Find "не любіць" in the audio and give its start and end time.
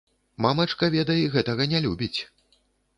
1.77-2.15